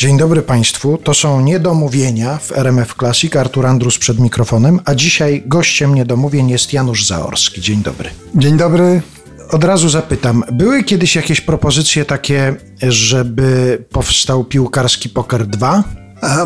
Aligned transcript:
Dzień 0.00 0.18
dobry 0.18 0.42
Państwu. 0.42 0.98
To 0.98 1.14
są 1.14 1.40
Niedomówienia 1.40 2.38
w 2.38 2.52
RMF 2.52 2.94
Classic. 2.94 3.36
Artur 3.36 3.66
Andrus 3.66 3.98
przed 3.98 4.18
mikrofonem, 4.18 4.80
a 4.84 4.94
dzisiaj 4.94 5.42
gościem 5.46 5.94
Niedomówień 5.94 6.50
jest 6.50 6.72
Janusz 6.72 7.06
Zaorski. 7.06 7.60
Dzień 7.60 7.82
dobry. 7.82 8.10
Dzień 8.34 8.56
dobry. 8.56 9.02
Od 9.50 9.64
razu 9.64 9.88
zapytam, 9.88 10.44
były 10.52 10.84
kiedyś 10.84 11.16
jakieś 11.16 11.40
propozycje 11.40 12.04
takie, 12.04 12.56
żeby 12.82 13.78
powstał 13.90 14.44
piłkarski 14.44 15.08
poker 15.08 15.46
2? 15.46 15.84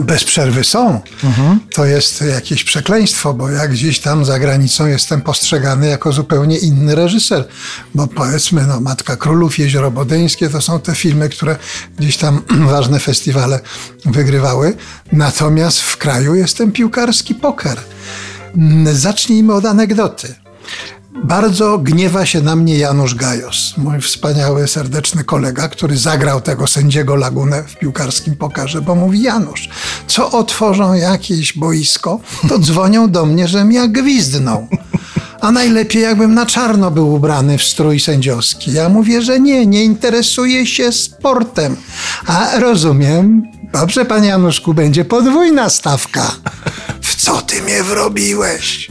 Bez 0.01 0.25
przerwy 0.25 0.65
są. 0.65 1.01
Mhm. 1.25 1.61
To 1.71 1.85
jest 1.85 2.23
jakieś 2.23 2.65
przekleństwo, 2.65 3.35
bo 3.35 3.51
jak 3.51 3.71
gdzieś 3.71 4.01
tam 4.01 4.25
za 4.25 4.39
granicą 4.39 4.87
jestem 4.87 5.21
postrzegany 5.21 5.87
jako 5.87 6.13
zupełnie 6.13 6.59
inny 6.59 6.95
reżyser. 6.95 7.49
Bo 7.95 8.07
powiedzmy, 8.07 8.67
no, 8.67 8.81
Matka 8.81 9.17
Królów, 9.17 9.59
Jezioro 9.59 9.91
Bodeńskie 9.91 10.49
to 10.49 10.61
są 10.61 10.81
te 10.81 10.95
filmy, 10.95 11.29
które 11.29 11.57
gdzieś 11.99 12.17
tam 12.17 12.43
ważne 12.75 13.01
festiwale 13.01 13.61
wygrywały. 14.05 14.77
Natomiast 15.13 15.81
w 15.81 15.97
kraju 15.97 16.35
jestem 16.35 16.73
piłkarski 16.73 17.35
poker. 17.35 17.79
Zacznijmy 18.93 19.55
od 19.55 19.65
anegdoty. 19.65 20.44
Bardzo 21.23 21.79
gniewa 21.79 22.27
się 22.27 22.41
na 22.41 22.57
mnie 22.57 22.79
Janusz 22.79 23.15
Gajos, 23.15 23.75
mój 23.77 24.01
wspaniały, 24.01 24.69
serdeczny 24.69 25.25
kolega, 25.25 25.69
który 25.69 25.97
zagrał 25.97 26.41
tego 26.41 26.67
sędziego 26.67 27.17
Lagunę 27.17 27.63
w 27.63 27.79
piłkarskim 27.79 28.37
pokarze, 28.37 28.83
bo 28.83 28.95
mówi 28.95 29.23
Janusz, 29.23 29.69
co 30.07 30.31
otworzą 30.31 30.95
jakieś 30.95 31.53
boisko, 31.53 32.21
to 32.49 32.59
dzwonią 32.59 33.11
do 33.11 33.27
mnie, 33.27 33.49
że 33.49 33.65
mnie 33.65 33.89
gwizdną. 33.89 34.69
A 35.41 35.51
najlepiej 35.53 36.03
jakbym 36.03 36.35
na 36.35 36.47
czarno 36.47 36.91
był 36.91 37.15
ubrany 37.15 37.59
w 37.59 37.63
strój 37.65 38.01
sędziowski. 38.01 38.73
Ja 38.73 38.89
mówię, 38.89 39.23
że 39.23 39.41
nie, 39.41 39.67
nie 39.67 39.85
interesuję 39.85 40.67
się 40.67 40.93
sportem. 40.93 41.77
A 42.27 42.59
rozumiem, 42.59 43.43
dobrze, 43.73 44.05
panie 44.05 44.29
Januszku, 44.29 44.75
będzie 44.75 45.05
podwójna 45.05 45.71
stawka. 45.71 46.31
W 47.01 47.15
co 47.17 47.43
ty 47.43 47.63
mnie 47.63 47.83
wrobiłeś? 47.83 48.91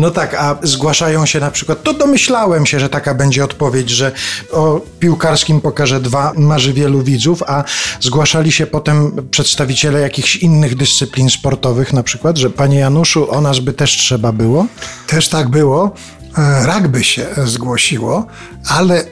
No 0.00 0.10
tak, 0.10 0.34
a 0.34 0.58
zgłaszają 0.62 1.26
się 1.26 1.40
na 1.40 1.50
przykład, 1.50 1.82
to 1.82 1.94
domyślałem 1.94 2.66
się, 2.66 2.80
że 2.80 2.88
taka 2.88 3.14
będzie 3.14 3.44
odpowiedź, 3.44 3.90
że 3.90 4.12
o 4.52 4.80
piłkarskim 5.00 5.60
pokarze 5.60 6.00
2 6.00 6.32
marzy 6.36 6.72
wielu 6.72 7.02
widzów, 7.02 7.42
a 7.46 7.64
zgłaszali 8.00 8.52
się 8.52 8.66
potem 8.66 9.28
przedstawiciele 9.30 10.00
jakichś 10.00 10.36
innych 10.36 10.76
dyscyplin 10.76 11.30
sportowych 11.30 11.92
na 11.92 12.02
przykład, 12.02 12.38
że 12.38 12.50
panie 12.50 12.78
Januszu, 12.78 13.30
o 13.30 13.40
nas 13.40 13.58
by 13.58 13.72
też 13.72 13.96
trzeba 13.96 14.32
było? 14.32 14.66
Też 15.06 15.28
tak 15.28 15.48
było. 15.48 15.94
E, 16.38 16.66
rugby 16.66 17.04
się 17.04 17.26
zgłosiło, 17.44 18.26
ale 18.68 19.04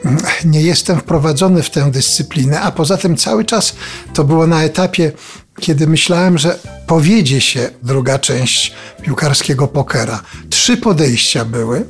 nie 0.45 0.61
jestem 0.61 0.99
wprowadzony 0.99 1.63
w 1.63 1.69
tę 1.69 1.91
dyscyplinę, 1.91 2.61
a 2.61 2.71
poza 2.71 2.97
tym 2.97 3.17
cały 3.17 3.45
czas 3.45 3.75
to 4.13 4.23
było 4.23 4.47
na 4.47 4.63
etapie, 4.63 5.11
kiedy 5.59 5.87
myślałem, 5.87 6.37
że 6.37 6.59
powiedzie 6.87 7.41
się 7.41 7.69
druga 7.83 8.19
część 8.19 8.73
piłkarskiego 9.01 9.67
pokera. 9.67 10.21
Trzy 10.69 10.77
podejścia 10.77 11.45
były, 11.45 11.85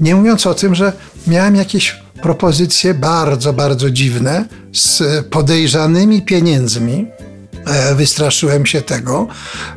nie 0.00 0.14
mówiąc 0.14 0.46
o 0.46 0.54
tym, 0.54 0.74
że 0.74 0.92
miałem 1.26 1.56
jakieś 1.56 2.00
propozycje 2.22 2.94
bardzo, 2.94 3.52
bardzo 3.52 3.90
dziwne 3.90 4.44
z 4.72 5.02
podejrzanymi 5.26 6.22
pieniędzmi. 6.22 7.06
E, 7.66 7.94
wystraszyłem 7.94 8.66
się 8.66 8.82
tego. 8.82 9.26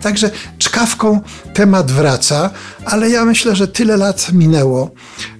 Także 0.01 0.31
czkawką 0.57 1.21
temat 1.53 1.91
wraca, 1.91 2.49
ale 2.85 3.09
ja 3.09 3.25
myślę, 3.25 3.55
że 3.55 3.67
tyle 3.67 3.97
lat 3.97 4.33
minęło, 4.33 4.91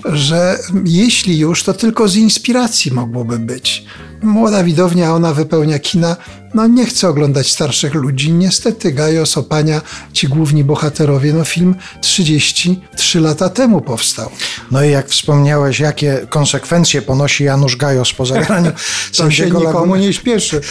że 0.06 0.58
jeśli 0.86 1.38
już, 1.38 1.64
to 1.64 1.74
tylko 1.74 2.08
z 2.08 2.16
inspiracji 2.16 2.92
mogłoby 2.92 3.40
być. 3.40 3.86
Młoda 4.22 4.64
widownia, 4.64 5.14
ona 5.14 5.34
wypełnia 5.34 5.80
kina 5.80 6.16
no 6.54 6.68
nie 6.68 6.86
chcę 6.86 7.10
oglądać 7.10 7.52
starszych 7.52 7.94
ludzi. 7.94 8.34
Niestety 8.34 8.92
Gajos, 8.92 9.38
Opania, 9.38 9.82
ci 10.14 10.28
główni 10.28 10.64
bohaterowie, 10.64 11.34
no 11.34 11.44
film 11.44 11.76
33 12.02 13.20
lata 13.20 13.50
temu 13.50 13.82
powstał. 13.82 14.30
No 14.72 14.84
i 14.84 14.92
jak 14.92 15.10
wspomniałeś, 15.10 15.80
jakie 15.80 16.28
konsekwencje 16.30 17.02
ponosi 17.02 17.44
Janusz 17.44 17.76
Gajos 17.76 18.14
po 18.14 18.26
zagraniu 18.26 18.72
To 19.18 19.32
się 19.32 19.46
nikomu 19.46 19.66
Laguny, 19.66 20.00
nie 20.00 20.14
śpieszy. 20.14 20.62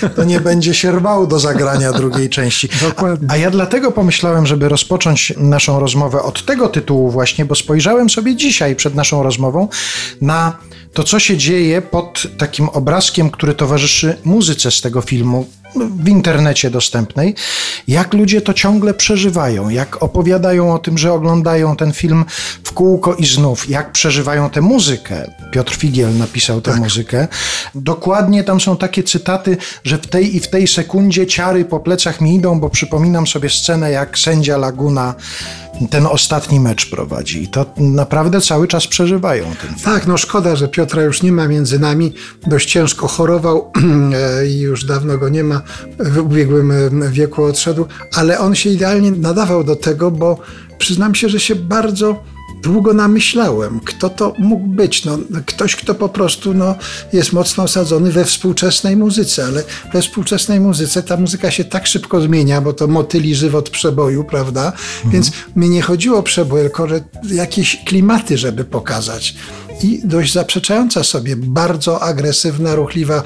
To, 0.00 0.08
to, 0.16 0.24
nie 0.24 0.40
będzie 0.40 0.74
się 0.74 0.92
rwał 0.92 1.26
do 1.26 1.38
zagrania 1.38 1.92
drugiej 1.92 2.30
części. 2.30 2.68
Dokładnie. 2.82 3.28
A, 3.30 3.32
a 3.32 3.36
ja 3.36 3.50
dlatego 3.50 3.92
pomyślałem, 3.92 4.46
żeby 4.46 4.68
rozpocząć 4.68 5.32
naszą 5.36 5.80
rozmowę 5.80 6.22
od 6.22 6.44
tego 6.44 6.68
tytułu 6.68 7.10
właśnie, 7.10 7.44
bo 7.44 7.54
spojrzałem 7.54 8.10
sobie 8.10 8.36
dzisiaj 8.36 8.65
przed 8.74 8.94
naszą 8.94 9.22
rozmową 9.22 9.68
na 10.20 10.56
to, 10.92 11.04
co 11.04 11.18
się 11.18 11.36
dzieje 11.36 11.82
pod 11.82 12.26
takim 12.38 12.68
obrazkiem, 12.68 13.30
który 13.30 13.54
towarzyszy 13.54 14.16
muzyce 14.24 14.70
z 14.70 14.80
tego 14.80 15.00
filmu 15.00 15.46
w 15.74 16.08
internecie 16.08 16.70
dostępnej, 16.70 17.34
jak 17.88 18.14
ludzie 18.14 18.40
to 18.40 18.54
ciągle 18.54 18.94
przeżywają, 18.94 19.68
jak 19.68 20.02
opowiadają 20.02 20.74
o 20.74 20.78
tym, 20.78 20.98
że 20.98 21.12
oglądają 21.12 21.76
ten 21.76 21.92
film 21.92 22.24
w 22.64 22.72
kółko 22.72 23.14
i 23.14 23.26
znów, 23.26 23.70
jak 23.70 23.92
przeżywają 23.92 24.50
tę 24.50 24.60
muzykę. 24.60 25.30
Piotr 25.50 25.74
Figiel 25.74 26.16
napisał 26.16 26.60
tę 26.60 26.70
tak. 26.70 26.80
muzykę. 26.80 27.28
Dokładnie 27.74 28.44
tam 28.44 28.60
są 28.60 28.76
takie 28.76 29.02
cytaty, 29.02 29.56
że 29.84 29.98
w 29.98 30.06
tej 30.06 30.36
i 30.36 30.40
w 30.40 30.48
tej 30.48 30.66
sekundzie 30.68 31.26
ciary 31.26 31.64
po 31.64 31.80
plecach 31.80 32.20
mi 32.20 32.34
idą, 32.34 32.60
bo 32.60 32.70
przypominam 32.70 33.26
sobie 33.26 33.50
scenę, 33.50 33.90
jak 33.90 34.18
sędzia 34.18 34.56
Laguna 34.56 35.14
ten 35.90 36.06
ostatni 36.06 36.60
mecz 36.60 36.90
prowadzi. 36.90 37.42
I 37.42 37.48
to 37.48 37.66
naprawdę 37.76 38.40
cały 38.40 38.68
czas 38.68 38.86
przeżywają 38.86 39.44
ten 39.44 39.74
film. 39.74 39.84
Tak, 39.84 40.06
no 40.06 40.16
szkoda, 40.16 40.56
że 40.56 40.68
Piotra 40.68 41.02
już 41.02 41.22
nie 41.22 41.32
ma 41.32 41.48
między 41.48 41.78
nami. 41.78 42.12
Dość 42.46 42.70
ciężko 42.70 43.08
chorował 43.08 43.72
e, 44.40 44.46
i 44.46 44.60
już 44.60 44.84
dawno 44.84 45.18
go 45.18 45.28
nie 45.28 45.44
ma. 45.44 45.62
W 45.98 46.18
ubiegłym 46.18 46.72
e, 47.02 47.10
wieku 47.10 47.44
odszedł, 47.44 47.86
ale 48.14 48.38
on 48.38 48.54
się 48.54 48.70
idealnie 48.70 49.10
nadawał 49.10 49.64
do 49.64 49.76
tego, 49.76 50.10
bo 50.10 50.38
przyznam 50.78 51.14
się, 51.14 51.28
że 51.28 51.40
się 51.40 51.54
bardzo 51.54 52.22
długo 52.62 52.92
namyślałem, 52.92 53.80
kto 53.80 54.10
to 54.10 54.32
mógł 54.38 54.66
być. 54.66 55.04
No, 55.04 55.18
ktoś, 55.46 55.76
kto 55.76 55.94
po 55.94 56.08
prostu 56.08 56.54
no, 56.54 56.74
jest 57.12 57.32
mocno 57.32 57.64
osadzony 57.64 58.12
we 58.12 58.24
współczesnej 58.24 58.96
muzyce, 58.96 59.44
ale 59.44 59.62
we 59.92 60.02
współczesnej 60.02 60.60
muzyce 60.60 61.02
ta 61.02 61.16
muzyka 61.16 61.50
się 61.50 61.64
tak 61.64 61.86
szybko 61.86 62.20
zmienia, 62.20 62.60
bo 62.60 62.72
to 62.72 62.86
motyli 62.86 63.34
żywot 63.34 63.70
przeboju, 63.70 64.24
prawda? 64.24 64.66
Mhm. 64.66 65.12
Więc 65.12 65.30
mi 65.56 65.68
nie 65.68 65.82
chodziło 65.82 66.18
o 66.18 66.22
przebój, 66.22 66.60
tylko 66.60 66.88
że 66.88 67.00
jakieś 67.30 67.84
klimaty, 67.84 68.38
żeby 68.38 68.64
pokazać. 68.64 69.34
I 69.82 70.00
dość 70.04 70.32
zaprzeczająca 70.32 71.04
sobie, 71.04 71.36
bardzo 71.36 72.02
agresywna, 72.02 72.74
ruchliwa, 72.74 73.22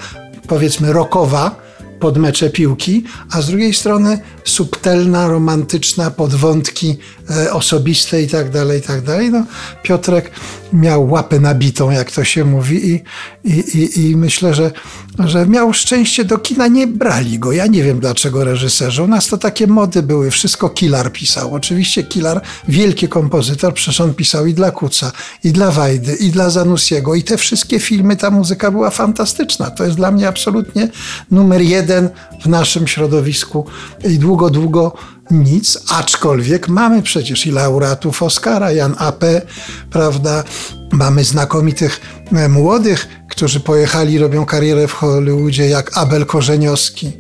powiedzmy 0.49 0.93
rockowa, 0.93 1.70
pod 2.01 2.19
mecze 2.19 2.51
piłki, 2.51 3.05
a 3.31 3.43
z 3.43 3.47
drugiej 3.47 3.75
strony 3.75 4.21
subtelna, 4.45 5.29
romantyczna, 5.29 6.11
podwątki 6.11 6.97
e, 7.31 7.53
osobiste 7.53 8.23
i 8.23 8.29
tak 8.29 8.51
dalej, 8.51 8.79
i 8.79 8.83
tak 8.83 9.03
dalej. 9.03 9.31
No, 9.31 9.45
Piotrek 9.83 10.31
miał 10.73 11.11
łapę 11.11 11.41
nabitą, 11.41 11.91
jak 11.91 12.11
to 12.11 12.25
się 12.25 12.45
mówi 12.45 12.91
i, 12.91 13.03
i, 13.45 13.79
i, 13.79 14.11
i 14.11 14.17
myślę, 14.17 14.55
że, 14.55 14.71
że 15.19 15.47
miał 15.47 15.73
szczęście 15.73 16.25
do 16.25 16.39
kina, 16.39 16.67
nie 16.67 16.87
brali 16.87 17.39
go. 17.39 17.53
Ja 17.53 17.67
nie 17.67 17.83
wiem 17.83 18.01
dlaczego 18.01 18.45
reżyserzy. 18.45 19.03
U 19.03 19.07
nas 19.07 19.27
to 19.27 19.39
takie 19.39 19.67
mody 19.67 20.03
były, 20.03 20.31
wszystko 20.31 20.69
Kilar 20.69 21.13
pisał. 21.13 21.55
Oczywiście 21.55 22.03
Kilar, 22.03 22.41
wielki 22.69 23.09
kompozytor, 23.09 23.75
przecież 23.75 24.01
on 24.01 24.15
pisał 24.15 24.47
i 24.47 24.55
dla 24.55 24.71
Kuca, 24.71 25.13
i 25.45 25.53
dla 25.53 25.71
Wajdy, 25.71 26.15
i 26.15 26.31
dla 26.31 26.51
Zanussiego 26.51 27.15
i 27.15 27.23
te 27.23 27.37
wszystkie 27.37 27.79
filmy, 27.79 28.17
ta 28.17 28.31
muzyka 28.31 28.71
była 28.71 28.91
fantastyczna. 28.91 29.71
To 29.71 29.85
jest 29.85 29.97
dla 29.97 30.11
mnie 30.11 30.29
absolutnie 30.29 30.89
numer 31.31 31.61
jeden 31.61 32.09
w 32.43 32.47
naszym 32.47 32.87
środowisku 32.87 33.67
i 34.05 34.19
długo, 34.19 34.51
długo 34.51 34.93
nic, 35.31 35.79
aczkolwiek 35.89 36.69
mamy 36.69 37.03
przecież 37.03 37.47
i 37.47 37.51
laureatów 37.51 38.23
Oscara, 38.23 38.73
Jan 38.73 38.95
A.P., 38.99 39.43
prawda? 39.91 40.45
Mamy 40.93 41.25
znakomitych 41.25 42.01
e, 42.33 42.49
młodych, 42.49 43.09
którzy 43.29 43.61
pojechali, 43.61 44.19
robią 44.19 44.47
karierę 44.47 44.89
w 44.89 44.93
Hollywoodzie, 44.93 45.69
jak 45.69 45.99
Abel 45.99 46.27
Korzeniowski. 46.27 47.13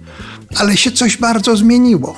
Ale 0.56 0.76
się 0.76 0.92
coś 0.92 1.16
bardzo 1.16 1.56
zmieniło. 1.56 2.16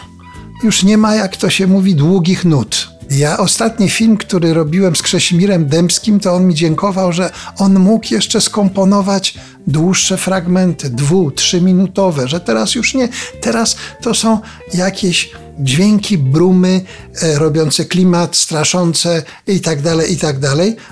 Już 0.64 0.82
nie 0.82 0.98
ma, 0.98 1.14
jak 1.14 1.36
to 1.36 1.50
się 1.50 1.66
mówi, 1.66 1.94
długich 1.94 2.44
nut. 2.44 2.88
Ja 3.10 3.38
ostatni 3.38 3.90
film, 3.90 4.16
który 4.16 4.54
robiłem 4.54 4.96
z 4.96 5.02
Krześmirem 5.02 5.66
Dębskim, 5.66 6.20
to 6.20 6.34
on 6.34 6.46
mi 6.46 6.54
dziękował, 6.54 7.12
że 7.12 7.30
on 7.58 7.78
mógł 7.78 8.14
jeszcze 8.14 8.40
skomponować 8.40 9.34
dłuższe 9.66 10.16
fragmenty, 10.16 10.90
dwu, 10.90 11.30
trzyminutowe, 11.30 12.28
że 12.28 12.40
teraz 12.40 12.74
już 12.74 12.94
nie. 12.94 13.08
Teraz 13.40 13.76
to 14.00 14.14
są 14.14 14.40
jakieś 14.74 15.30
dźwięki, 15.58 16.18
brumy 16.18 16.80
e, 17.22 17.38
robiące 17.38 17.84
klimat, 17.84 18.36
straszące 18.36 19.22
i 19.46 19.60
tak 19.60 19.82
dalej, 19.82 20.12
i 20.12 20.16
tak 20.16 20.38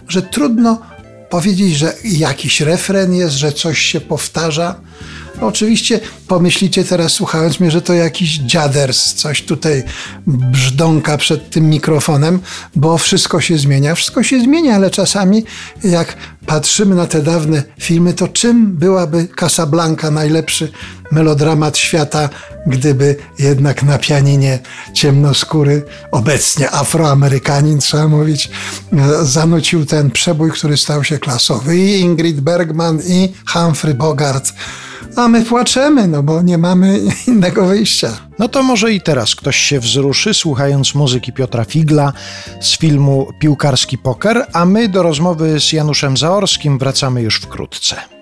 że 0.08 0.22
trudno 0.22 0.80
powiedzieć, 1.30 1.76
że 1.76 1.94
jakiś 2.04 2.60
refren 2.60 3.14
jest, 3.14 3.34
że 3.34 3.52
coś 3.52 3.78
się 3.78 4.00
powtarza. 4.00 4.80
Oczywiście 5.40 6.00
pomyślicie 6.28 6.84
teraz, 6.84 7.12
słuchając 7.12 7.60
mnie, 7.60 7.70
że 7.70 7.82
to 7.82 7.94
jakiś 7.94 8.38
dziaders, 8.38 9.14
coś 9.14 9.42
tutaj 9.42 9.82
brzdąka 10.26 11.18
przed 11.18 11.50
tym 11.50 11.70
mikrofonem, 11.70 12.40
bo 12.76 12.98
wszystko 12.98 13.40
się 13.40 13.58
zmienia. 13.58 13.94
Wszystko 13.94 14.22
się 14.22 14.40
zmienia, 14.40 14.74
ale 14.74 14.90
czasami 14.90 15.44
jak 15.84 16.16
patrzymy 16.50 16.94
na 16.94 17.06
te 17.06 17.22
dawne 17.22 17.62
filmy, 17.80 18.14
to 18.14 18.28
czym 18.28 18.76
byłaby 18.76 19.28
Casablanca 19.36 20.10
najlepszy 20.10 20.72
melodramat 21.12 21.78
świata, 21.78 22.28
gdyby 22.66 23.16
jednak 23.38 23.82
na 23.82 23.98
pianinie 23.98 24.58
ciemnoskóry, 24.94 25.82
obecnie 26.10 26.70
afroamerykanin, 26.70 27.78
trzeba 27.78 28.08
mówić, 28.08 28.50
zanucił 29.22 29.86
ten 29.86 30.10
przebój, 30.10 30.50
który 30.50 30.76
stał 30.76 31.04
się 31.04 31.18
klasowy. 31.18 31.76
I 31.76 32.00
Ingrid 32.00 32.40
Bergman, 32.40 33.00
i 33.06 33.32
Humphrey 33.52 33.94
Bogart. 33.94 34.52
A 35.16 35.28
my 35.28 35.44
płaczemy, 35.44 36.08
no 36.08 36.22
bo 36.22 36.42
nie 36.42 36.58
mamy 36.58 37.00
innego 37.28 37.66
wyjścia. 37.66 38.08
No 38.38 38.48
to 38.48 38.62
może 38.62 38.92
i 38.92 39.00
teraz 39.00 39.34
ktoś 39.34 39.56
się 39.56 39.80
wzruszy, 39.80 40.34
słuchając 40.34 40.94
muzyki 40.94 41.32
Piotra 41.32 41.64
Figla 41.64 42.12
z 42.60 42.78
filmu 42.78 43.26
Piłkarski 43.40 43.98
Poker, 43.98 44.46
a 44.52 44.64
my 44.64 44.88
do 44.88 45.02
rozmowy 45.02 45.60
z 45.60 45.72
Januszem 45.72 46.16
Zaorskim 46.16 46.78
wracamy 46.78 47.22
już 47.22 47.36
wkrótce. 47.36 48.19